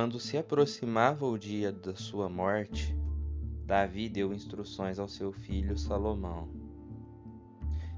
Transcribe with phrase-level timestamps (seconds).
[0.00, 2.96] Quando se aproximava o dia da sua morte,
[3.66, 6.48] Davi deu instruções ao seu filho Salomão.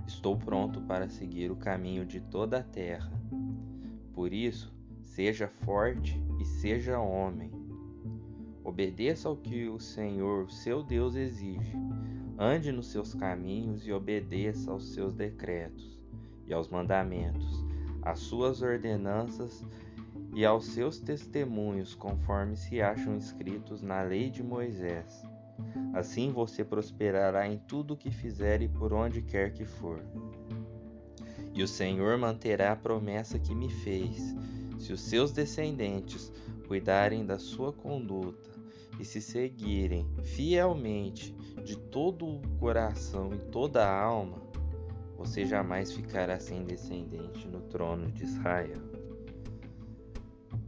[0.04, 3.08] Estou pronto para seguir o caminho de toda a terra.
[4.12, 7.52] Por isso, seja forte e seja homem.
[8.64, 11.72] Obedeça ao que o Senhor, seu Deus, exige.
[12.36, 16.02] Ande nos seus caminhos e obedeça aos seus decretos
[16.48, 17.64] e aos mandamentos,
[18.02, 19.64] às suas ordenanças
[20.32, 25.22] e aos seus testemunhos, conforme se acham escritos na lei de Moisés
[25.92, 30.02] Assim você prosperará em tudo o que fizer e por onde quer que for.
[31.54, 34.34] E o Senhor manterá a promessa que me fez,
[34.78, 36.32] se os seus descendentes
[36.66, 38.50] cuidarem da sua conduta
[38.98, 44.40] e se seguirem fielmente de todo o coração e toda a alma,
[45.16, 48.91] você jamais ficará sem descendente no trono de Israel.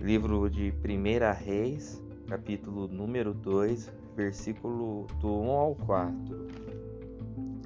[0.00, 6.48] Livro de 1 Reis, capítulo número 2, versículo do 1 ao 4.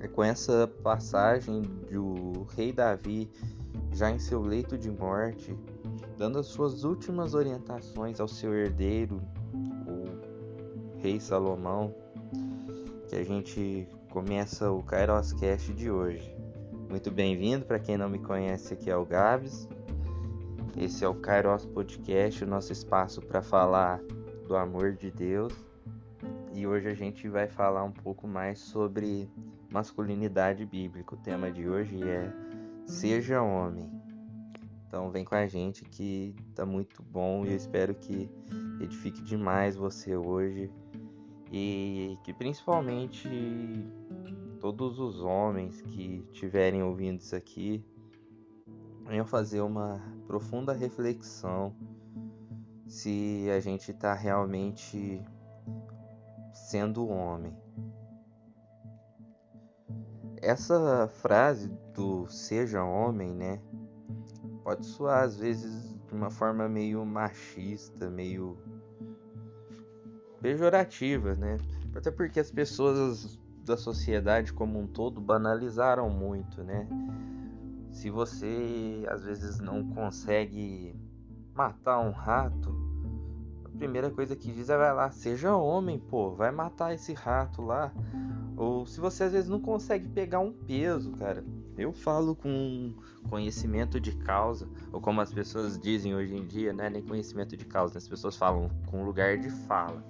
[0.00, 3.30] É com essa passagem do rei Davi,
[3.92, 5.56] já em seu leito de morte,
[6.16, 9.20] dando as suas últimas orientações ao seu herdeiro,
[9.86, 11.94] o rei Salomão,
[13.08, 16.36] que a gente começa o Kairos Cast de hoje.
[16.88, 19.68] Muito bem-vindo, para quem não me conhece, aqui é o Gabs.
[20.76, 24.00] Esse é o Kairos Podcast, o nosso espaço para falar
[24.46, 25.52] do amor de Deus
[26.54, 29.30] e hoje a gente vai falar um pouco mais sobre
[29.70, 31.14] masculinidade bíblica.
[31.14, 32.32] O tema de hoje é
[32.86, 33.90] Seja Homem.
[34.86, 38.30] Então vem com a gente que tá muito bom e eu espero que
[38.80, 40.70] edifique demais você hoje
[41.52, 43.28] e que principalmente
[44.60, 47.84] todos os homens que estiverem ouvindo isso aqui
[49.08, 51.74] venham fazer uma profunda reflexão
[52.86, 55.24] se a gente está realmente
[56.52, 57.56] sendo homem.
[60.42, 63.60] Essa frase do seja homem, né,
[64.62, 68.58] pode soar às vezes de uma forma meio machista, meio
[70.40, 71.56] pejorativa, né?
[71.94, 76.86] Até porque as pessoas da sociedade como um todo banalizaram muito, né?
[77.98, 80.94] Se você às vezes não consegue
[81.52, 82.72] matar um rato,
[83.76, 87.92] primeira coisa que diz é vai lá, seja homem, pô, vai matar esse rato lá.
[88.56, 91.44] Ou se você às vezes não consegue pegar um peso, cara.
[91.76, 92.94] Eu falo com
[93.28, 96.88] conhecimento de causa, ou como as pessoas dizem hoje em dia, né?
[96.88, 97.98] Nem conhecimento de causa, né?
[97.98, 100.04] as pessoas falam com lugar de fala.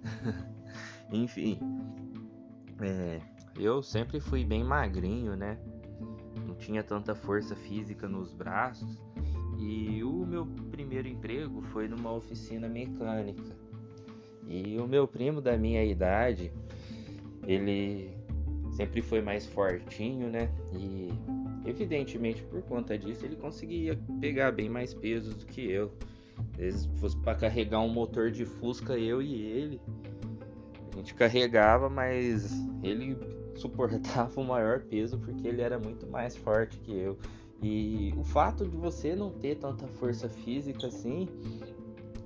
[1.12, 1.60] Enfim,
[2.80, 3.20] é,
[3.54, 5.58] eu sempre fui bem magrinho, né?
[6.54, 8.96] Não tinha tanta força física nos braços.
[9.58, 13.56] E o meu primeiro emprego foi numa oficina mecânica.
[14.46, 16.52] E o meu primo da minha idade,
[17.46, 18.10] ele
[18.70, 20.48] sempre foi mais fortinho, né?
[20.72, 21.08] E
[21.68, 25.92] evidentemente por conta disso ele conseguia pegar bem mais pesos do que eu.
[26.52, 29.80] Às vezes fosse para carregar um motor de Fusca eu e ele,
[30.92, 33.16] a gente carregava, mas ele
[33.56, 37.18] suportava o maior peso porque ele era muito mais forte que eu.
[37.62, 41.28] E o fato de você não ter tanta força física assim,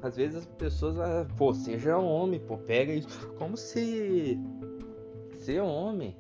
[0.03, 3.29] às vezes as pessoas, ah, pô, seja homem, pô, pega isso.
[3.39, 4.39] Como se
[5.39, 6.17] ser homem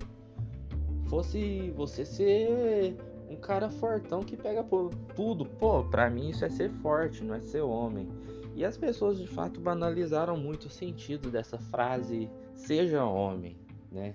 [1.06, 2.96] fosse você ser
[3.28, 5.44] um cara fortão que pega pô, tudo.
[5.44, 8.08] Pô, pra mim isso é ser forte, não é ser homem.
[8.54, 13.56] E as pessoas de fato banalizaram muito o sentido dessa frase, seja homem,
[13.90, 14.14] né?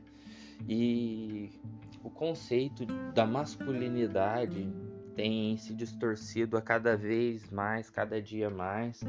[0.67, 1.49] E
[2.03, 4.71] o conceito da masculinidade
[5.15, 9.01] tem se distorcido a cada vez mais, cada dia mais.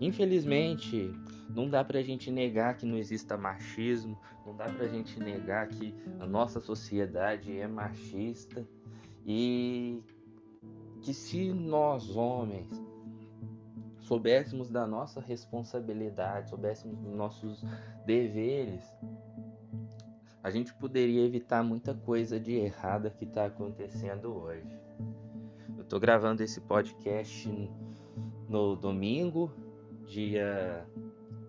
[0.00, 1.12] Infelizmente,
[1.54, 5.94] não dá pra gente negar que não exista machismo, não dá pra gente negar que
[6.18, 8.66] a nossa sociedade é machista
[9.26, 10.02] e
[11.02, 12.70] que se nós homens
[13.98, 17.64] soubéssemos da nossa responsabilidade, soubéssemos dos nossos
[18.04, 18.82] deveres,
[20.42, 24.78] a gente poderia evitar muita coisa de errada que está acontecendo hoje.
[25.76, 27.48] Eu estou gravando esse podcast
[28.48, 29.52] no domingo,
[30.06, 30.86] dia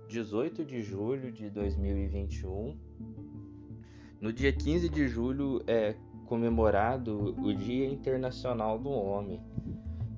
[0.10, 2.78] 18 de julho de 2021.
[4.20, 5.96] No dia 15 de julho é
[6.26, 9.42] comemorado o Dia Internacional do Homem.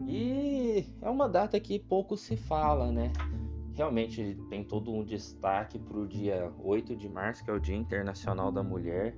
[0.06, 3.14] E é uma data que pouco se fala, né?
[3.74, 7.76] Realmente tem todo um destaque para o dia 8 de março, que é o Dia
[7.76, 9.16] Internacional da Mulher,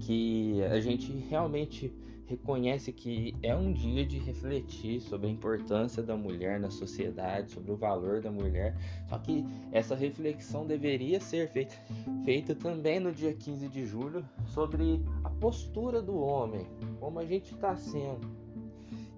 [0.00, 1.92] que a gente realmente
[2.26, 7.70] reconhece que é um dia de refletir sobre a importância da mulher na sociedade, sobre
[7.70, 8.76] o valor da mulher.
[9.08, 11.76] Só que essa reflexão deveria ser feita,
[12.24, 16.66] feita também no dia 15 de julho sobre a postura do homem,
[16.98, 18.28] como a gente está sendo.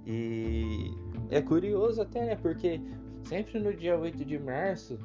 [0.07, 0.91] E
[1.31, 2.37] é curioso até, né?
[2.37, 2.81] Porque
[3.25, 4.99] sempre no dia 8 de março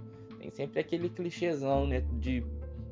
[0.44, 2.04] tem sempre aquele clichêzão, né?
[2.20, 2.44] De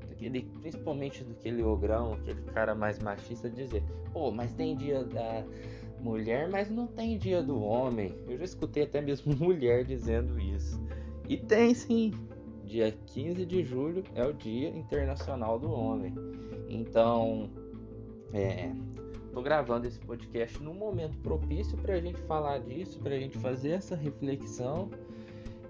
[0.10, 3.84] aquele, principalmente daquele ogrão, aquele cara mais machista, dizer:
[4.14, 5.44] pô, mas tem dia da
[6.00, 8.16] mulher, mas não tem dia do homem.
[8.28, 10.80] Eu já escutei até mesmo mulher dizendo isso.
[11.28, 12.14] E tem sim.
[12.64, 16.14] Dia 15 de julho é o Dia Internacional do Homem.
[16.70, 17.50] Então,
[18.32, 18.72] é,
[19.32, 23.38] tô gravando esse podcast num momento propício para a gente falar disso, para a gente
[23.38, 24.90] fazer essa reflexão.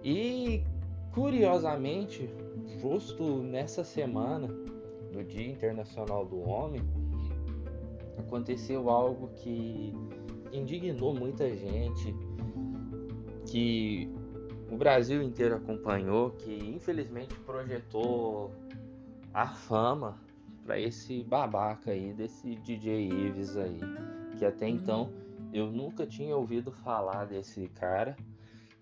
[0.03, 0.63] E
[1.11, 2.29] curiosamente,
[2.79, 4.47] justo nessa semana,
[5.13, 6.81] no Dia Internacional do Homem,
[8.17, 9.93] aconteceu algo que
[10.51, 12.15] indignou muita gente,
[13.45, 14.09] que
[14.71, 18.51] o Brasil inteiro acompanhou, que infelizmente projetou
[19.33, 20.19] a fama
[20.63, 23.79] para esse babaca aí, desse DJ Ives aí,
[24.37, 25.11] que até então
[25.53, 28.15] eu nunca tinha ouvido falar desse cara.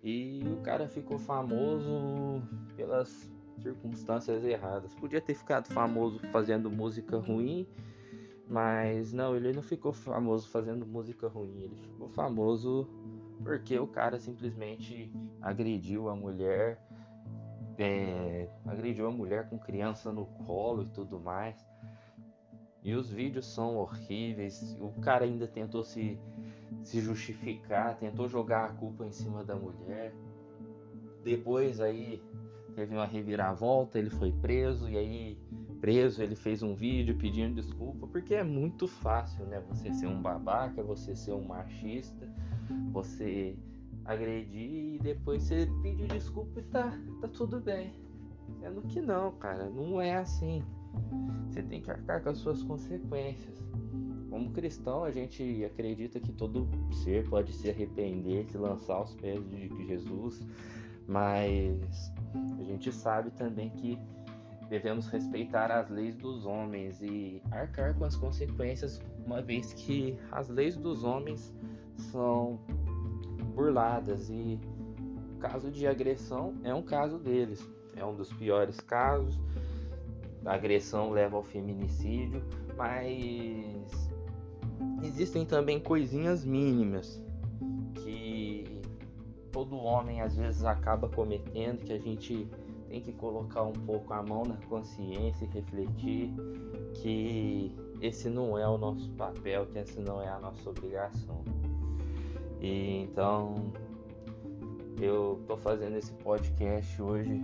[0.02, 2.42] E o cara ficou famoso
[2.76, 3.30] pelas
[3.62, 4.94] circunstâncias erradas.
[4.94, 7.68] Podia ter ficado famoso fazendo música ruim,
[8.48, 11.64] mas não, ele não ficou famoso fazendo música ruim.
[11.64, 12.88] Ele ficou famoso
[13.44, 15.12] porque o cara simplesmente
[15.42, 16.80] agrediu a mulher,
[17.84, 21.56] é, agrediu a mulher com criança no colo e tudo mais.
[22.84, 24.78] E os vídeos são horríveis.
[24.80, 26.18] O cara ainda tentou se,
[26.84, 30.14] se justificar, tentou jogar a culpa em cima da mulher.
[31.24, 32.22] Depois aí
[32.76, 35.38] teve uma reviravolta, ele foi preso e aí
[35.82, 39.62] preso ele fez um vídeo pedindo desculpa, porque é muito fácil, né?
[39.70, 42.28] Você ser um babaca, você ser um machista,
[42.92, 43.58] você
[44.10, 47.94] agredir e depois você pedir desculpa e tá, tá tudo bem.
[48.60, 50.64] Sendo que não, cara, não é assim.
[51.48, 53.64] Você tem que arcar com as suas consequências.
[54.32, 56.68] Como cristão, a gente acredita que todo
[57.04, 60.46] ser pode se arrepender, se lançar aos pés de Jesus,
[61.08, 62.12] mas
[62.60, 63.98] a gente sabe também que
[64.70, 70.48] devemos respeitar as leis dos homens e arcar com as consequências, uma vez que as
[70.48, 71.54] leis dos homens
[72.12, 72.60] são
[73.50, 74.60] burladas e
[75.40, 77.68] caso de agressão é um caso deles.
[77.96, 79.40] É um dos piores casos.
[80.46, 82.42] A agressão leva ao feminicídio,
[82.78, 84.10] mas
[85.04, 87.22] existem também coisinhas mínimas
[87.96, 88.82] que
[89.52, 92.48] todo homem às vezes acaba cometendo que a gente
[92.88, 96.34] tem que colocar um pouco a mão na consciência e refletir
[96.96, 101.44] que esse não é o nosso papel, que essa não é a nossa obrigação.
[102.60, 103.72] E então
[105.00, 107.42] eu tô fazendo esse podcast hoje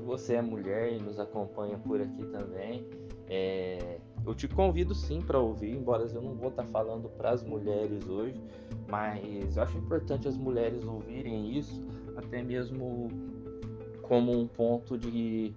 [0.00, 2.86] você é mulher e nos acompanha por aqui também,
[3.28, 7.30] é, eu te convido sim para ouvir, embora eu não vou estar tá falando para
[7.30, 8.40] as mulheres hoje,
[8.88, 11.82] mas eu acho importante as mulheres ouvirem isso,
[12.16, 13.08] até mesmo
[14.02, 15.54] como um ponto de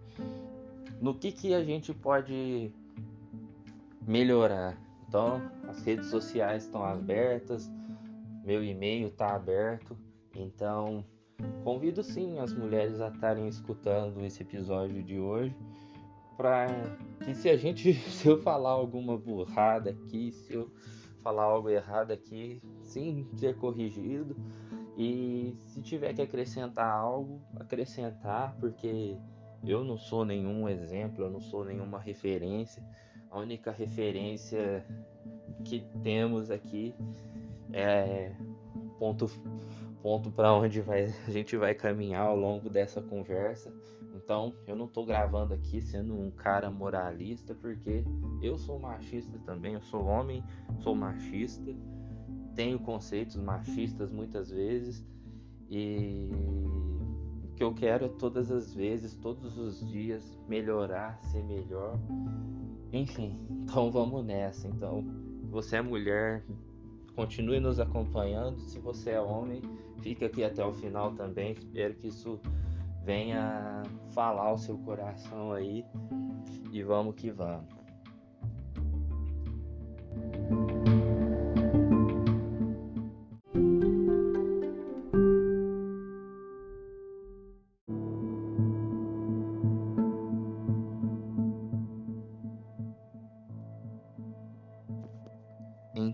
[1.01, 2.71] no que, que a gente pode
[4.05, 4.77] melhorar.
[5.07, 7.71] Então, as redes sociais estão abertas,
[8.43, 9.97] meu e-mail está aberto,
[10.35, 11.05] então
[11.63, 15.55] Convido sim as mulheres a estarem escutando esse episódio de hoje
[16.35, 16.67] para
[17.23, 20.71] que se a gente se eu falar alguma burrada aqui, se eu
[21.21, 24.35] falar algo errado aqui, sim ser corrigido
[24.97, 29.17] e se tiver que acrescentar algo, acrescentar, porque
[29.65, 32.83] eu não sou nenhum exemplo, eu não sou nenhuma referência.
[33.31, 34.85] A única referência
[35.63, 36.93] que temos aqui
[37.73, 38.35] é
[38.99, 39.27] ponto
[40.03, 43.73] ponto para onde vai, a gente vai caminhar ao longo dessa conversa.
[44.13, 48.03] Então, eu não estou gravando aqui sendo um cara moralista, porque
[48.41, 50.43] eu sou machista também, eu sou homem,
[50.79, 51.73] sou machista,
[52.55, 55.05] tenho conceitos machistas muitas vezes
[55.69, 56.29] e
[57.43, 61.99] o que eu quero é todas as vezes, todos os dias melhorar, ser melhor.
[62.91, 64.67] Enfim, então vamos nessa.
[64.67, 65.03] Então,
[65.49, 66.45] você é mulher,
[67.15, 68.59] continue nos acompanhando.
[68.61, 69.61] Se você é homem,
[70.01, 71.53] fique aqui até o final também.
[71.53, 72.39] Espero que isso
[73.03, 75.85] venha falar o seu coração aí.
[76.71, 77.82] E vamos que vamos.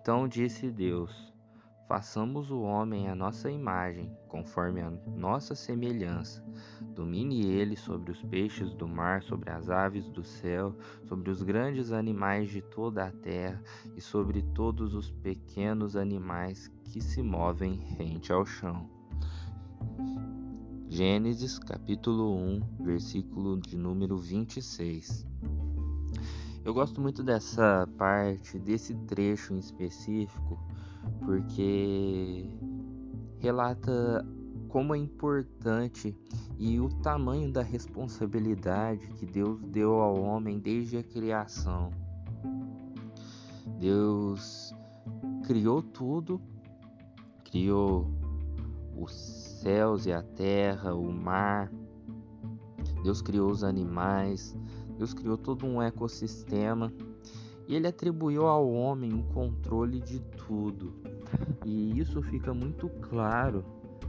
[0.09, 1.31] Então disse Deus:
[1.87, 6.43] Façamos o homem à nossa imagem, conforme a nossa semelhança.
[6.95, 10.75] Domine ele sobre os peixes do mar, sobre as aves do céu,
[11.07, 13.61] sobre os grandes animais de toda a terra
[13.95, 18.89] e sobre todos os pequenos animais que se movem rente ao chão.
[20.87, 25.23] Gênesis capítulo 1, versículo de número 26.
[26.63, 30.59] Eu gosto muito dessa parte, desse trecho em específico,
[31.25, 32.49] porque
[33.39, 34.25] relata
[34.67, 36.15] como é importante
[36.57, 41.89] e o tamanho da responsabilidade que Deus deu ao homem desde a criação.
[43.79, 44.73] Deus
[45.45, 46.39] criou tudo,
[47.45, 48.11] criou
[48.95, 49.11] os
[49.61, 51.71] céus e a terra, o mar.
[53.01, 54.55] Deus criou os animais,
[54.99, 56.91] Deus criou todo um ecossistema
[57.65, 60.93] e ele atribuiu ao homem o controle de tudo.
[61.65, 63.63] E isso fica muito claro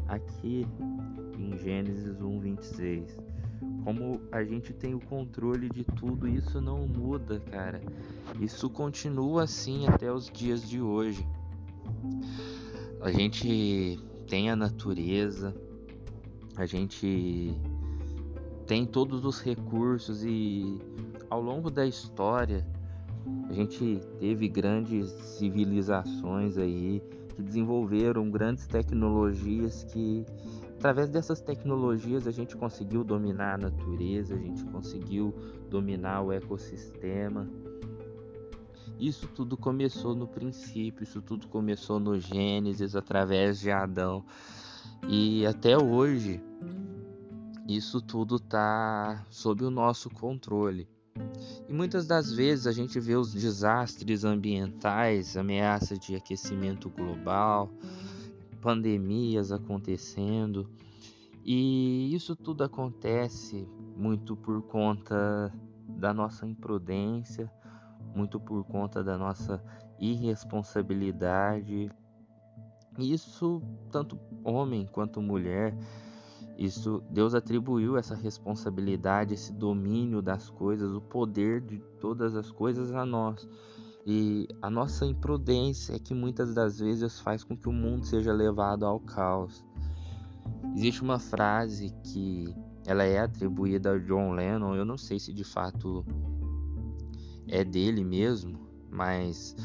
[0.08, 0.66] aqui
[1.38, 3.16] em Gênesis 1:26.
[3.84, 7.80] Como a gente tem o controle de tudo, isso não muda, cara.
[8.40, 11.24] Isso continua assim até os dias de hoje.
[13.00, 15.54] A gente tem a natureza,
[16.56, 17.54] a gente
[18.70, 20.80] tem todos os recursos e
[21.28, 22.64] ao longo da história
[23.48, 27.02] a gente teve grandes civilizações aí
[27.34, 30.24] que desenvolveram grandes tecnologias que
[30.76, 35.34] através dessas tecnologias a gente conseguiu dominar a natureza, a gente conseguiu
[35.68, 37.50] dominar o ecossistema.
[39.00, 44.24] Isso tudo começou no princípio, isso tudo começou no Gênesis através de Adão.
[45.08, 46.40] E até hoje
[47.76, 50.88] isso tudo está sob o nosso controle.
[51.68, 57.70] E muitas das vezes a gente vê os desastres ambientais, ameaças de aquecimento global,
[58.60, 60.68] pandemias acontecendo.
[61.44, 65.52] E isso tudo acontece muito por conta
[65.88, 67.50] da nossa imprudência,
[68.14, 69.62] muito por conta da nossa
[69.98, 71.90] irresponsabilidade.
[72.98, 75.74] Isso tanto homem quanto mulher
[76.60, 82.92] isso Deus atribuiu essa responsabilidade, esse domínio das coisas, o poder de todas as coisas
[82.92, 83.48] a nós.
[84.06, 88.30] E a nossa imprudência é que muitas das vezes faz com que o mundo seja
[88.30, 89.64] levado ao caos.
[90.76, 92.54] Existe uma frase que
[92.86, 96.04] ela é atribuída a John Lennon, eu não sei se de fato
[97.48, 98.58] é dele mesmo,
[98.90, 99.56] mas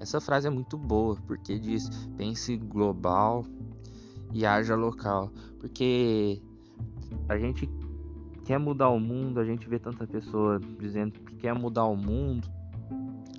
[0.00, 3.44] essa frase é muito boa porque diz: pense global,
[4.32, 5.30] e haja local.
[5.58, 6.40] Porque
[7.28, 7.68] a gente
[8.44, 12.48] quer mudar o mundo, a gente vê tanta pessoa dizendo que quer mudar o mundo,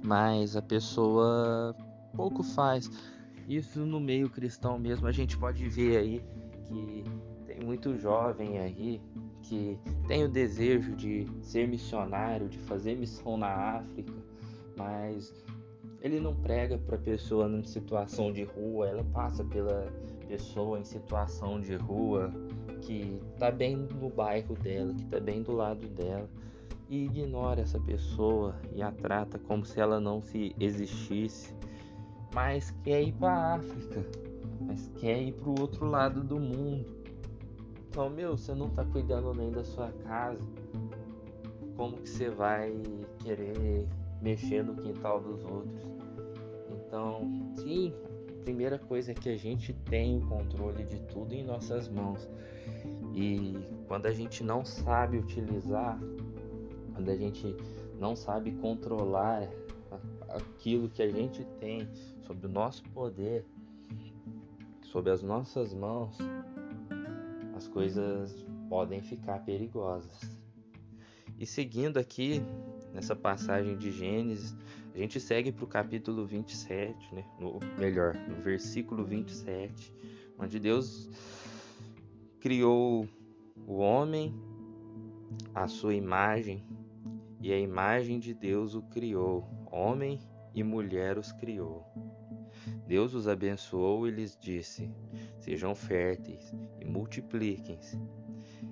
[0.03, 1.75] mas a pessoa
[2.15, 2.89] pouco faz.
[3.47, 6.21] Isso no meio cristão mesmo, a gente pode ver aí
[6.65, 7.03] que
[7.45, 9.01] tem muito jovem aí
[9.43, 14.13] que tem o desejo de ser missionário, de fazer missão na África,
[14.77, 15.33] mas
[16.01, 19.91] ele não prega para pessoa em situação de rua, ela passa pela
[20.23, 22.31] pessoa em situação de rua
[22.81, 26.29] que tá bem no bairro dela, que tá bem do lado dela
[26.89, 31.55] e ignora essa pessoa e a trata como se ela não se existisse,
[32.33, 34.05] mas quer ir para África,
[34.61, 36.85] mas quer ir para o outro lado do mundo.
[37.89, 40.47] Então, meu, você não tá cuidando nem da sua casa.
[41.75, 42.75] Como que você vai
[43.19, 43.87] querer
[44.21, 45.83] mexer no quintal dos outros?
[46.69, 47.93] Então, sim,
[48.43, 52.27] primeira coisa é que a gente tem o controle de tudo em nossas mãos.
[53.15, 53.53] E
[53.87, 55.99] quando a gente não sabe utilizar,
[56.93, 57.55] quando a gente
[57.99, 59.49] não sabe controlar
[60.29, 61.87] aquilo que a gente tem
[62.25, 63.45] sob o nosso poder,
[64.81, 66.17] sob as nossas mãos,
[67.55, 70.39] as coisas podem ficar perigosas.
[71.39, 72.43] E seguindo aqui
[72.93, 74.55] nessa passagem de Gênesis,
[74.93, 77.25] a gente segue para o capítulo 27, né?
[77.39, 79.91] No, melhor, no versículo 27,
[80.37, 81.09] onde Deus
[82.39, 83.07] criou
[83.65, 84.31] o homem
[85.55, 86.63] à sua imagem,
[87.41, 90.19] e a imagem de Deus o criou, homem
[90.53, 91.83] e mulher os criou.
[92.87, 94.91] Deus os abençoou e lhes disse:
[95.39, 97.99] Sejam férteis e multipliquem-se,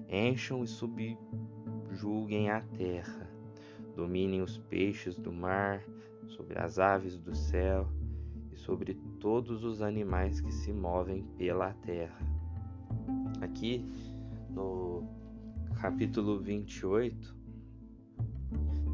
[0.08, 3.28] encham e subjuguem a terra,
[3.96, 5.84] dominem os peixes do mar,
[6.32, 7.88] sobre as aves do céu
[8.52, 12.20] e sobre todos os animais que se movem pela terra.
[13.42, 13.86] Aqui
[14.50, 15.04] no
[15.80, 17.36] capítulo 28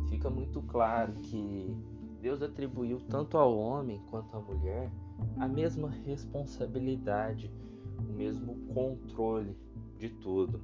[0.10, 1.76] fica muito claro que
[2.22, 4.92] Deus atribuiu tanto ao homem quanto à mulher
[5.38, 7.52] a mesma responsabilidade,
[8.00, 9.56] o mesmo controle
[9.98, 10.62] de tudo.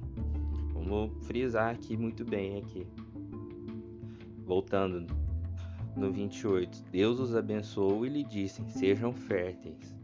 [0.72, 2.86] Vamos frisar aqui muito bem aqui.
[4.44, 5.06] Voltando
[5.96, 6.84] no 28.
[6.90, 9.94] Deus os abençoou e lhe disse: Sejam férteis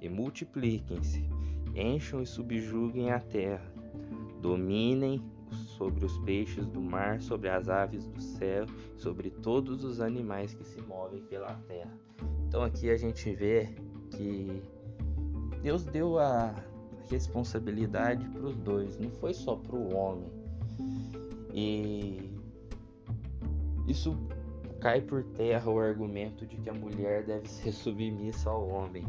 [0.00, 1.24] e multipliquem-se,
[1.74, 3.72] encham e subjuguem a terra,
[4.40, 5.22] dominem
[5.76, 8.66] sobre os peixes do mar, sobre as aves do céu,
[8.96, 11.92] sobre todos os animais que se movem pela terra.
[12.46, 13.68] Então aqui a gente vê
[14.10, 14.62] que
[15.62, 16.54] Deus deu a
[17.10, 20.30] responsabilidade para os dois, não foi só para o homem.
[21.52, 22.30] E
[23.88, 24.16] isso
[24.80, 29.04] cai por terra o argumento de que a mulher deve ser submissa ao homem.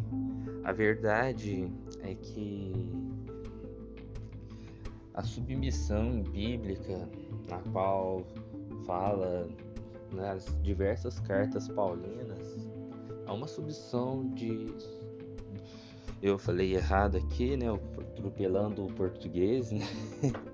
[0.64, 1.72] A verdade
[2.04, 2.92] é que
[5.14, 7.10] a submissão bíblica,
[7.50, 8.26] na qual
[8.86, 9.48] fala
[10.12, 12.58] nas diversas cartas paulinas,
[13.26, 14.74] é uma submissão de.
[16.22, 17.68] Eu falei errado aqui, né?
[17.98, 19.88] Atropelando o português, né?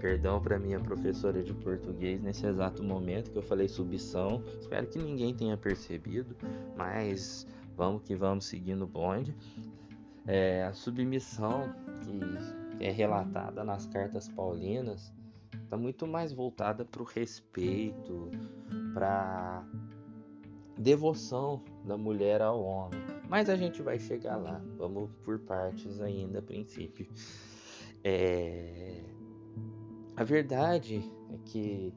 [0.00, 4.42] Perdão para minha professora de português nesse exato momento que eu falei submissão.
[4.58, 6.34] Espero que ninguém tenha percebido,
[6.74, 9.36] mas vamos que vamos seguindo o bonde.
[10.26, 15.12] É, a submissão que é relatada nas cartas paulinas
[15.52, 18.30] está muito mais voltada para o respeito,
[18.94, 19.62] para
[20.78, 22.98] devoção da mulher ao homem.
[23.28, 24.62] Mas a gente vai chegar lá.
[24.78, 27.06] Vamos por partes ainda a princípio.
[28.02, 29.19] É...
[30.20, 31.94] A verdade é que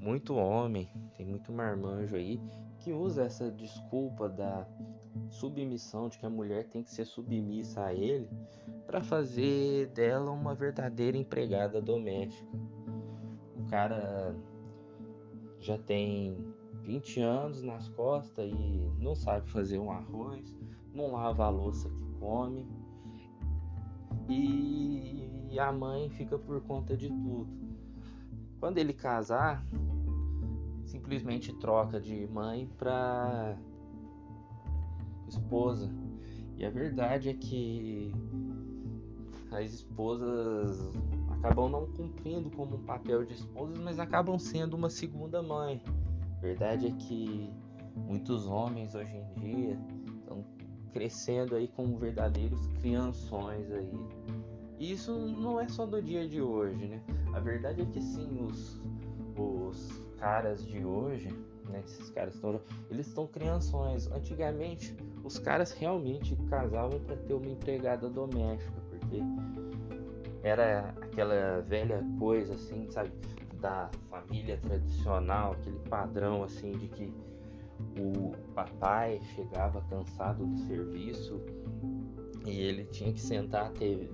[0.00, 2.42] muito homem, tem muito marmanjo aí,
[2.80, 4.66] que usa essa desculpa da
[5.30, 8.28] submissão, de que a mulher tem que ser submissa a ele,
[8.88, 12.50] para fazer dela uma verdadeira empregada doméstica.
[13.56, 14.34] O cara
[15.60, 16.36] já tem
[16.82, 20.58] 20 anos nas costas e não sabe fazer um arroz,
[20.92, 22.66] não lava a louça que come.
[24.28, 27.48] E e a mãe fica por conta de tudo.
[28.60, 29.64] Quando ele casar,
[30.84, 33.56] simplesmente troca de mãe para
[35.28, 35.90] esposa.
[36.56, 38.12] E a verdade é que
[39.52, 40.92] as esposas
[41.30, 45.80] acabam não cumprindo como um papel de esposas, mas acabam sendo uma segunda mãe.
[46.36, 47.50] A verdade é que
[47.96, 49.78] muitos homens hoje em dia
[50.18, 50.44] estão
[50.92, 53.92] crescendo aí como verdadeiros crianções aí
[54.78, 57.02] e isso não é só do dia de hoje, né?
[57.32, 58.80] A verdade é que sim, os,
[59.36, 61.28] os caras de hoje,
[61.68, 61.82] né?
[61.84, 62.60] Esses caras estão.
[62.90, 64.06] Eles estão crianções.
[64.12, 69.20] Antigamente, os caras realmente casavam para ter uma empregada doméstica, porque
[70.42, 73.10] era aquela velha coisa assim, sabe?
[73.60, 77.12] Da família tradicional, aquele padrão assim de que
[77.98, 81.40] o papai chegava cansado do serviço
[82.46, 84.10] e ele tinha que sentar ter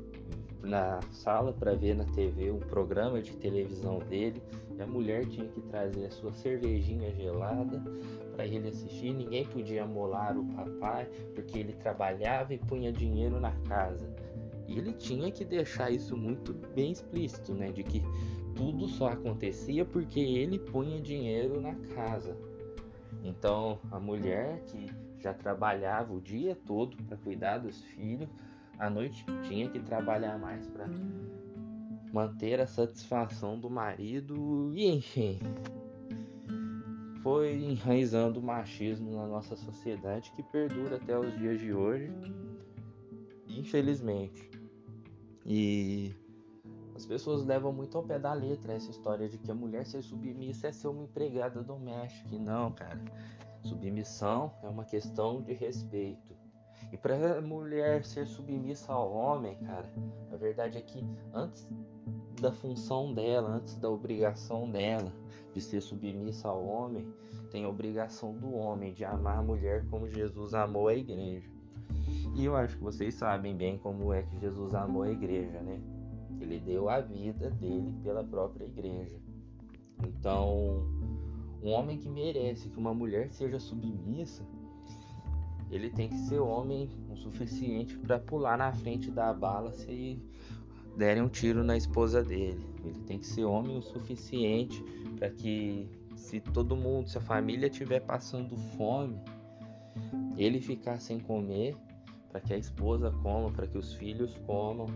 [0.65, 4.43] na sala para ver na TV um programa de televisão dele.
[4.77, 7.83] E a mulher tinha que trazer a sua cervejinha gelada
[8.35, 9.13] para ele assistir.
[9.13, 14.13] Ninguém podia molar o papai porque ele trabalhava e punha dinheiro na casa.
[14.67, 17.71] E ele tinha que deixar isso muito bem explícito, né?
[17.71, 18.03] De que
[18.57, 22.37] tudo só acontecia porque ele punha dinheiro na casa.
[23.23, 24.87] Então a mulher que
[25.21, 28.29] já trabalhava o dia todo para cuidar dos filhos
[28.79, 30.87] à noite tinha que trabalhar mais para
[32.13, 35.39] manter a satisfação do marido e enfim
[37.23, 42.13] foi enraizando o machismo na nossa sociedade que perdura até os dias de hoje
[43.59, 44.51] infelizmente.
[45.45, 46.15] E
[46.95, 50.03] as pessoas levam muito ao pé da letra essa história de que a mulher ser
[50.03, 53.03] submissa é ser uma empregada doméstica e não cara.
[53.63, 56.35] Submissão é uma questão de respeito
[56.93, 59.93] e para a mulher ser submissa ao homem, cara,
[60.33, 61.69] a verdade é que antes
[62.41, 65.13] da função dela, antes da obrigação dela
[65.53, 67.07] de ser submissa ao homem,
[67.51, 71.49] tem a obrigação do homem de amar a mulher como Jesus amou a igreja.
[72.35, 75.81] E eu acho que vocês sabem bem como é que Jesus amou a igreja, né?
[76.41, 79.17] Ele deu a vida dele pela própria igreja.
[80.05, 80.85] Então,
[81.63, 84.45] um homem que merece que uma mulher seja submissa
[85.71, 90.19] ele tem que ser homem o suficiente para pular na frente da bala se
[90.97, 92.65] derem um tiro na esposa dele.
[92.85, 94.83] Ele tem que ser homem o suficiente
[95.19, 99.21] para que se todo mundo, se a família estiver passando fome,
[100.37, 101.77] ele ficar sem comer,
[102.31, 104.87] para que a esposa coma, para que os filhos comam.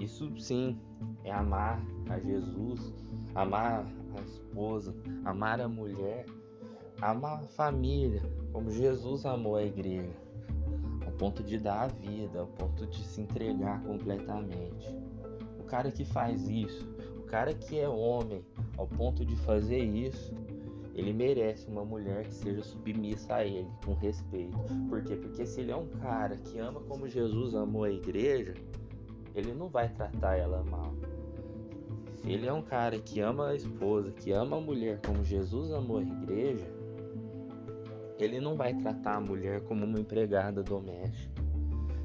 [0.00, 0.76] Isso sim
[1.24, 2.92] é amar a Jesus,
[3.34, 6.26] amar a esposa, amar a mulher
[7.02, 10.12] amar a família como Jesus amou a igreja,
[11.06, 14.94] ao ponto de dar a vida, ao ponto de se entregar completamente.
[15.58, 16.86] O cara que faz isso,
[17.18, 18.44] o cara que é homem,
[18.76, 20.34] ao ponto de fazer isso,
[20.94, 24.58] ele merece uma mulher que seja submissa a ele, com respeito.
[24.88, 25.16] Por quê?
[25.16, 28.54] Porque se ele é um cara que ama como Jesus amou a igreja,
[29.34, 30.92] ele não vai tratar ela mal.
[32.16, 35.72] Se ele é um cara que ama a esposa, que ama a mulher como Jesus
[35.72, 36.70] amou a igreja,
[38.22, 41.42] ele não vai tratar a mulher como uma empregada doméstica.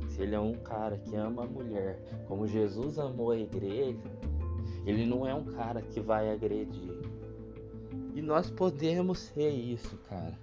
[0.09, 4.01] Se ele é um cara que ama a mulher como Jesus amou a igreja,
[4.85, 6.97] ele não é um cara que vai agredir.
[8.15, 10.33] E nós podemos ser isso, cara.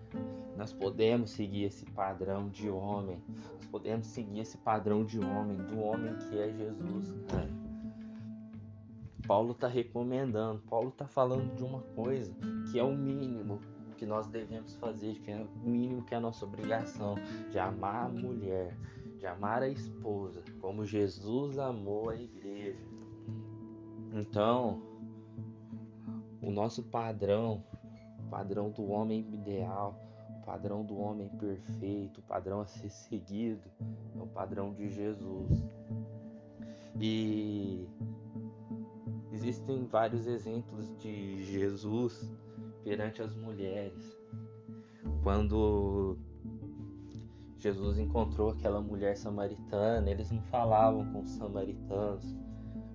[0.56, 3.18] Nós podemos seguir esse padrão de homem.
[3.56, 7.50] Nós podemos seguir esse padrão de homem, do homem que é Jesus, cara.
[9.26, 12.32] Paulo está recomendando, Paulo está falando de uma coisa
[12.70, 13.58] que é o mínimo
[13.94, 17.14] que nós devemos fazer, que é o mínimo que é a nossa obrigação,
[17.50, 18.76] de amar a mulher,
[19.18, 22.84] de amar a esposa, como Jesus amou a igreja.
[24.12, 24.82] Então,
[26.42, 27.64] o nosso padrão,
[28.18, 29.98] o padrão do homem ideal,
[30.42, 33.68] o padrão do homem perfeito, o padrão a ser seguido,
[34.14, 35.64] é o padrão de Jesus.
[37.00, 37.88] E
[39.32, 42.30] existem vários exemplos de Jesus
[42.84, 44.16] perante as mulheres.
[45.22, 46.18] Quando
[47.58, 52.36] Jesus encontrou aquela mulher samaritana, eles não falavam com os samaritanos,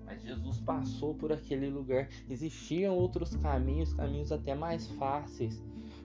[0.06, 2.08] mas Jesus passou por aquele lugar.
[2.28, 5.60] Existiam outros caminhos, caminhos até mais fáceis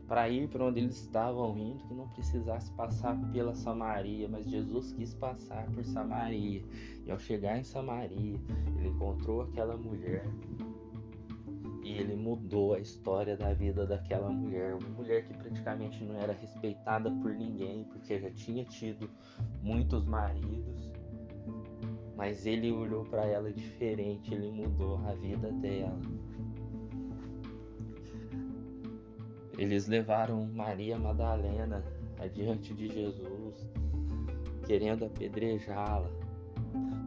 [0.08, 4.93] para ir para onde eles estavam indo, que não precisasse passar pela Samaria, mas Jesus
[4.93, 6.63] quis passar por Samaria.
[7.06, 8.39] E ao chegar em Samaria,
[8.78, 10.26] ele encontrou aquela mulher
[11.86, 16.34] e ele mudou a história da vida daquela mulher, uma mulher que praticamente não era
[16.34, 19.10] respeitada por ninguém, porque já tinha tido
[19.62, 20.91] muitos maridos
[22.15, 26.00] mas ele olhou para ela diferente, ele mudou a vida dela.
[29.58, 31.84] Eles levaram Maria Madalena
[32.19, 33.67] adiante de Jesus,
[34.65, 36.10] querendo apedrejá-la.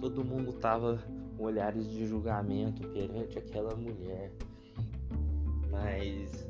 [0.01, 1.03] Todo mundo estava
[1.37, 4.33] com olhares de julgamento perante aquela mulher,
[5.71, 6.49] mas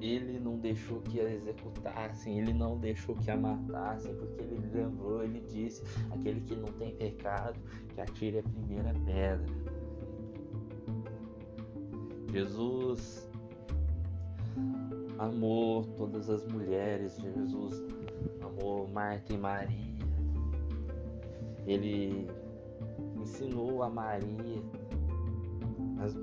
[0.00, 5.22] ele não deixou que a executassem, ele não deixou que a matassem, porque ele lembrou,
[5.22, 7.58] ele disse: aquele que não tem pecado,
[7.94, 9.46] que atire a primeira pedra.
[12.32, 13.28] Jesus
[15.18, 17.80] amou todas as mulheres, Jesus
[18.40, 19.92] amou Marta e Maria.
[21.66, 22.28] Ele
[23.20, 24.62] ensinou a Maria
[26.00, 26.16] as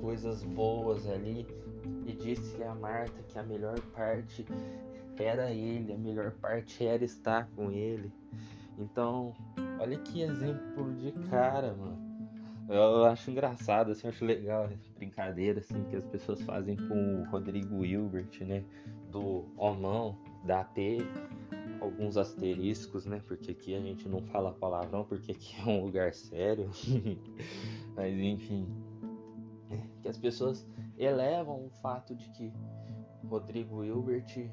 [0.00, 1.46] coisas boas ali
[2.06, 4.44] e disse a Marta que a melhor parte
[5.18, 8.12] era ele, a melhor parte era estar com ele.
[8.78, 9.34] Então,
[9.80, 12.06] olha que exemplo de cara, mano.
[12.68, 17.20] Eu acho engraçado, assim, eu acho legal essa brincadeira assim, que as pessoas fazem com
[17.20, 18.64] o Rodrigo Hilbert, né?
[19.10, 20.78] Do Omão, da AP,
[21.80, 23.22] alguns asteriscos, né?
[23.26, 26.68] Porque aqui a gente não fala palavrão, porque aqui é um lugar sério.
[27.94, 28.66] Mas enfim.
[29.70, 32.52] É, que as pessoas elevam o fato de que
[33.24, 34.50] Rodrigo Hilbert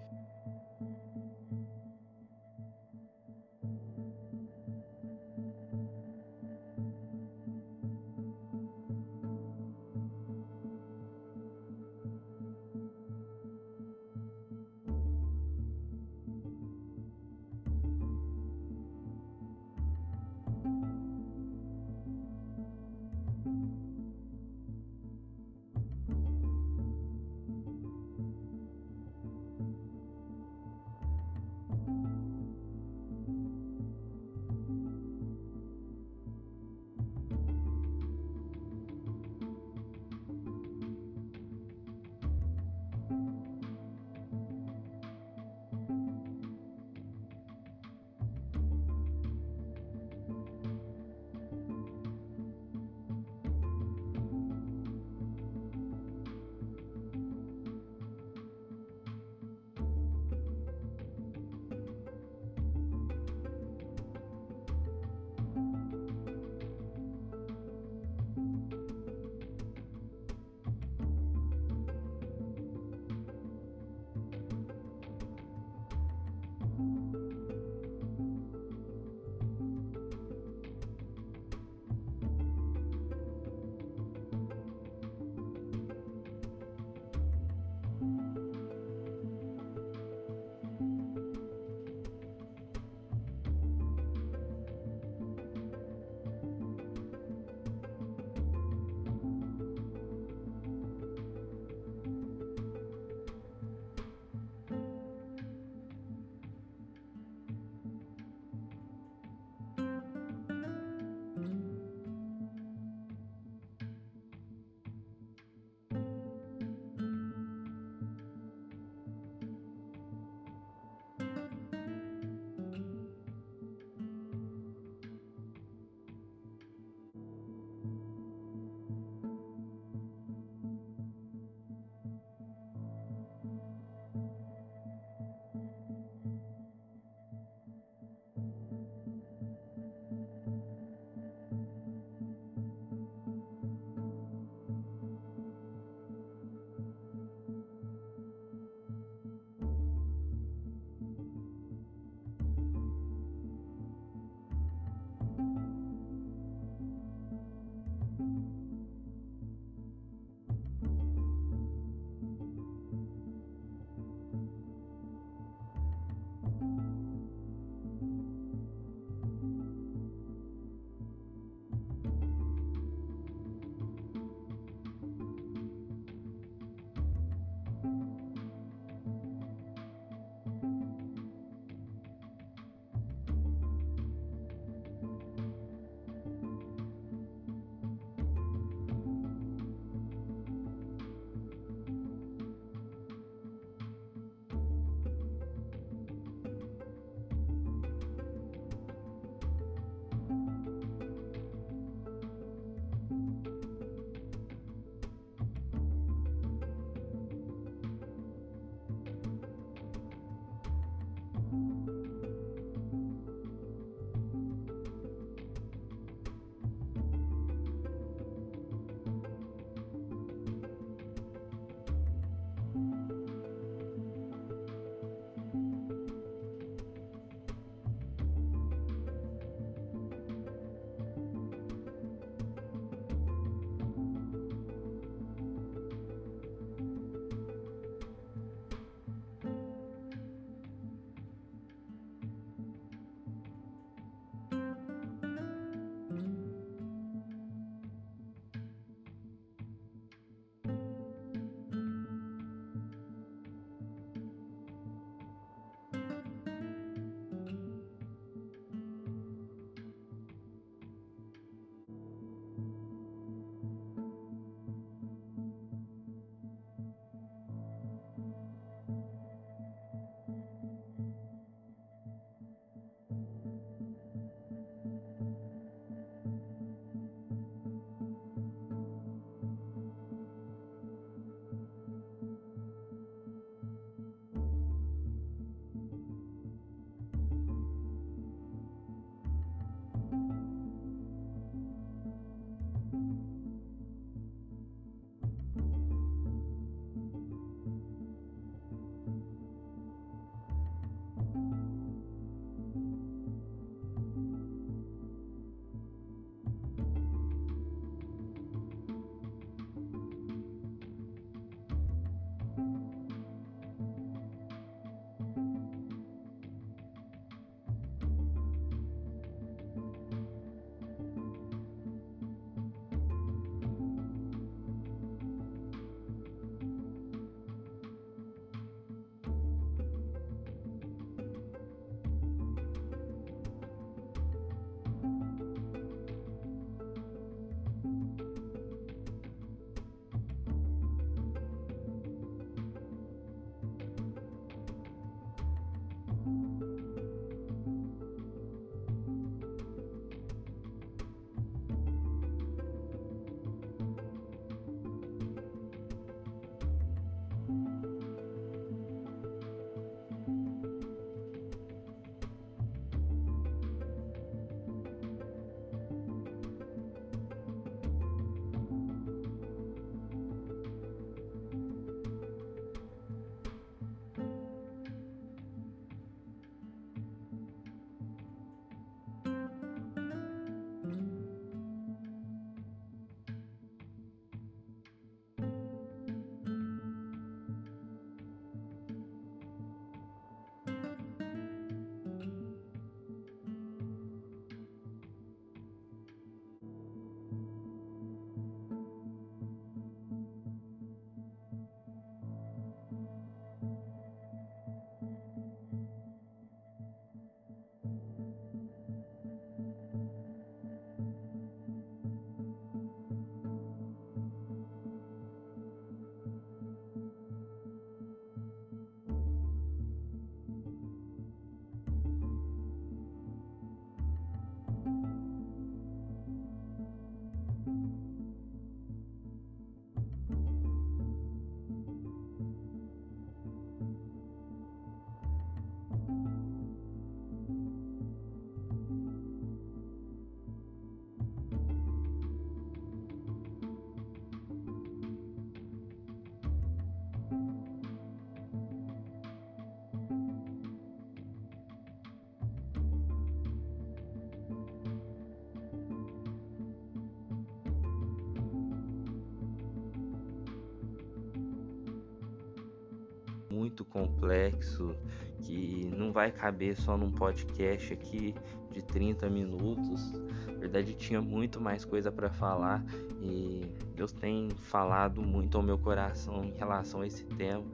[463.73, 464.95] muito complexo
[465.41, 468.35] que não vai caber só num podcast aqui
[468.71, 470.13] de 30 minutos.
[470.47, 472.85] Na verdade, tinha muito mais coisa para falar
[473.19, 473.61] e
[473.95, 477.65] Deus tem falado muito ao meu coração em relação a esse tema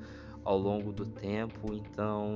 [0.45, 1.73] ao longo do tempo.
[1.73, 2.35] Então,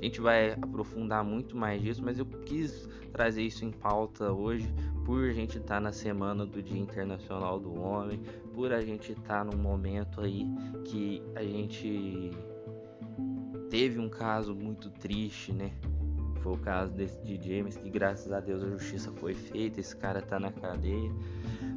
[0.00, 4.72] a gente vai aprofundar muito mais disso, mas eu quis trazer isso em pauta hoje
[5.04, 8.22] por a gente estar tá na semana do Dia Internacional do Homem,
[8.60, 10.46] por a gente estar tá num momento aí
[10.84, 12.30] que a gente
[13.70, 15.72] teve um caso muito triste, né?
[16.42, 19.96] Foi o caso desse DJ, mas que graças a Deus a justiça foi feita, esse
[19.96, 21.10] cara tá na cadeia.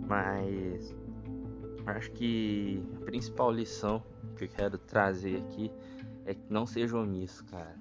[0.06, 0.94] Mas
[1.86, 4.04] acho que a principal lição
[4.36, 5.72] que eu quero trazer aqui
[6.26, 7.80] é que não seja omisso, cara.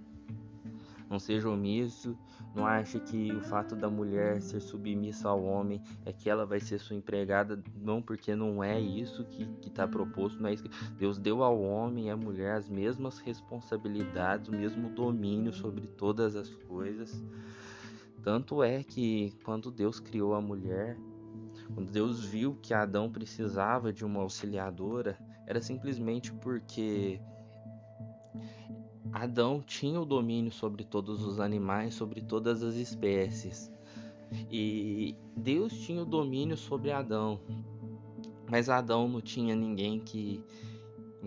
[1.12, 2.16] Não seja omisso,
[2.55, 6.59] não ache que o fato da mulher ser submissa ao homem é que ela vai
[6.59, 10.70] ser sua empregada, não, porque não é isso que está proposto, não é isso que
[10.94, 16.35] Deus deu ao homem e à mulher as mesmas responsabilidades, o mesmo domínio sobre todas
[16.35, 17.22] as coisas.
[18.22, 20.96] Tanto é que quando Deus criou a mulher,
[21.75, 27.20] quando Deus viu que Adão precisava de uma auxiliadora, era simplesmente porque
[29.12, 33.70] Adão tinha o domínio sobre todos os animais, sobre todas as espécies.
[34.51, 37.40] E Deus tinha o domínio sobre Adão.
[38.51, 40.42] Mas Adão não tinha ninguém que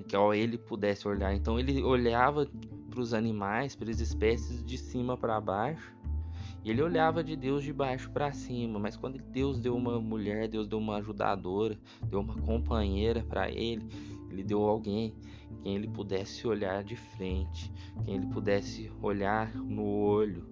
[0.09, 1.33] que ó, ele pudesse olhar.
[1.33, 2.45] Então ele olhava
[2.89, 5.95] para os animais, para as espécies de cima para baixo
[6.65, 10.47] e ele olhava de Deus de baixo para cima, mas quando Deus deu uma mulher,
[10.47, 11.77] Deus deu uma ajudadora,
[12.09, 13.87] deu uma companheira para ele,
[14.31, 15.13] ele deu alguém
[15.61, 17.71] quem ele pudesse olhar de frente,
[18.03, 20.45] quem ele pudesse olhar no olho.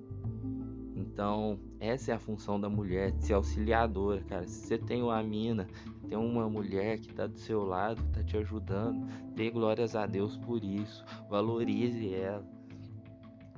[0.96, 4.48] Então, essa é a função da mulher, de ser auxiliadora, cara.
[4.48, 5.68] Se você tem uma mina,
[6.08, 10.06] tem uma mulher que está do seu lado, que está te ajudando, dê glórias a
[10.06, 12.46] Deus por isso, valorize ela.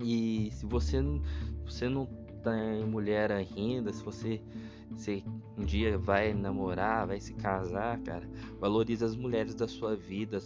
[0.01, 1.01] E se você,
[1.63, 2.05] você não
[2.43, 4.41] tem mulher ainda, se você
[4.95, 5.23] se
[5.57, 8.29] um dia vai namorar, vai se casar, cara,
[8.59, 10.39] valorize as mulheres da sua vida.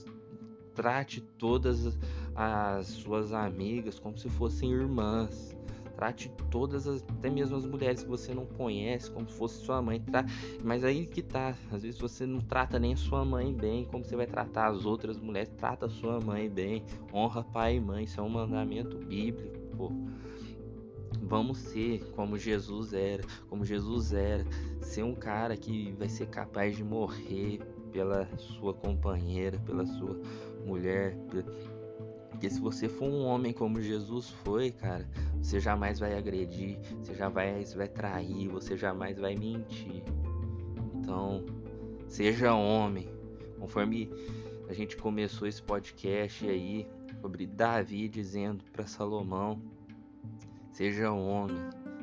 [0.80, 2.00] Trate todas
[2.34, 5.54] as suas amigas como se fossem irmãs.
[5.98, 9.82] Trate todas, as, até mesmo as mulheres que você não conhece, como se fosse sua
[9.82, 10.00] mãe.
[10.00, 10.26] Tra...
[10.64, 11.54] Mas aí que tá.
[11.70, 13.84] Às vezes você não trata nem sua mãe bem.
[13.84, 15.50] Como você vai tratar as outras mulheres?
[15.58, 16.82] Trata sua mãe bem.
[17.14, 18.06] Honra pai e mãe.
[18.06, 19.92] Isso é um mandamento bíblico.
[21.22, 24.46] Vamos ser como Jesus era, como Jesus era,
[24.80, 27.60] ser um cara que vai ser capaz de morrer
[27.92, 30.20] pela sua companheira, pela sua
[30.66, 31.16] mulher.
[32.30, 35.08] Porque se você for um homem como Jesus foi, cara,
[35.42, 40.04] você jamais vai agredir, você jamais vai trair, você jamais vai mentir.
[40.96, 41.46] Então,
[42.08, 43.10] seja homem.
[43.60, 44.10] Conforme
[44.70, 46.88] a gente começou esse podcast aí
[47.20, 49.62] sobre Davi dizendo para Salomão
[50.80, 51.58] Seja homem,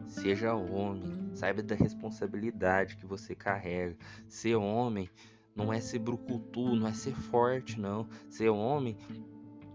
[0.07, 3.96] seja homem, saiba da responsabilidade que você carrega.
[4.28, 5.09] Ser homem
[5.57, 8.07] não é ser brucutu, não é ser forte, não.
[8.28, 8.96] Ser homem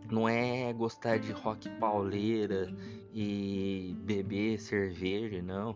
[0.10, 2.74] não é gostar de rock pauleira
[3.12, 5.76] e beber cerveja, não.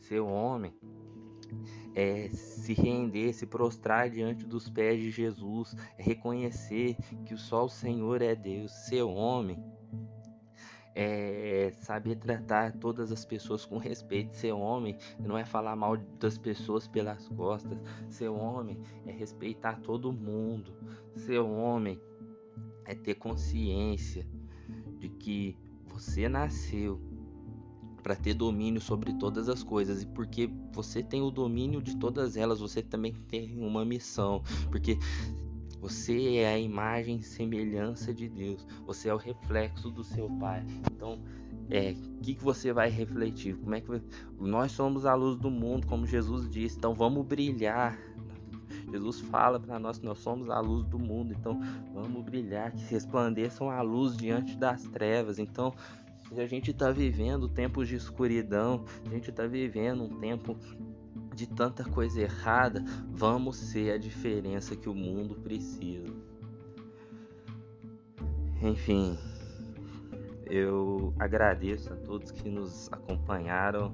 [0.00, 0.74] Ser homem
[1.94, 6.94] é se render, se prostrar diante dos pés de Jesus, é reconhecer
[7.24, 8.70] que só o Senhor é Deus.
[8.86, 9.58] Ser homem
[10.98, 14.34] é saber tratar todas as pessoas com respeito.
[14.34, 17.78] Ser homem não é falar mal das pessoas pelas costas.
[18.08, 20.72] Ser homem é respeitar todo mundo.
[21.14, 22.00] Ser homem
[22.86, 24.26] é ter consciência
[24.98, 26.98] de que você nasceu
[28.02, 32.36] para ter domínio sobre todas as coisas e porque você tem o domínio de todas
[32.36, 34.96] elas, você também tem uma missão, porque
[35.80, 38.66] você é a imagem e semelhança de Deus.
[38.86, 40.64] Você é o reflexo do seu Pai.
[40.90, 41.18] Então,
[41.70, 43.56] é, o que, que você vai refletir?
[43.56, 43.88] Como é que
[44.38, 46.76] nós somos a luz do mundo, como Jesus disse.
[46.76, 47.98] Então, vamos brilhar.
[48.90, 51.34] Jesus fala para nós que nós somos a luz do mundo.
[51.38, 51.60] Então,
[51.92, 55.38] vamos brilhar, que resplandeçam a luz diante das trevas.
[55.38, 55.74] Então,
[56.36, 60.56] a gente está vivendo tempos de escuridão, a gente está vivendo um tempo
[61.36, 66.10] de tanta coisa errada, vamos ser a diferença que o mundo precisa.
[68.62, 69.18] Enfim,
[70.46, 73.92] eu agradeço a todos que nos acompanharam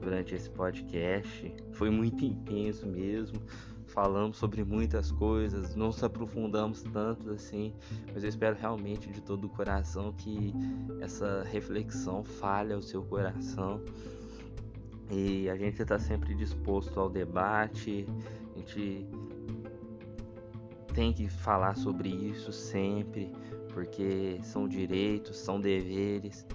[0.00, 1.52] durante esse podcast.
[1.72, 3.42] Foi muito intenso mesmo.
[3.88, 7.74] Falamos sobre muitas coisas, não se aprofundamos tanto assim,
[8.14, 10.54] mas eu espero realmente de todo o coração que
[11.00, 13.82] essa reflexão falhe ao seu coração
[15.10, 18.06] e a gente está sempre disposto ao debate,
[18.54, 19.06] a gente
[20.94, 23.32] tem que falar sobre isso sempre,
[23.72, 26.46] porque são direitos, são deveres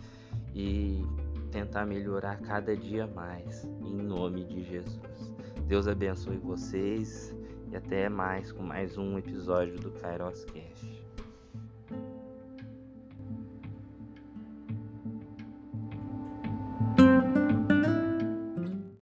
[0.54, 1.04] e
[1.52, 5.34] tentar melhorar cada dia mais, em nome de Jesus.
[5.68, 7.36] Deus abençoe vocês
[7.72, 10.75] e até mais com mais um episódio do Kairos Cast.